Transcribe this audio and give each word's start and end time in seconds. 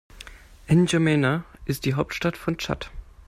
N’Djamena 0.67 1.45
ist 1.65 1.85
die 1.85 1.93
Hauptstadt 1.93 2.35
von 2.35 2.57
Tschad. 2.57 2.89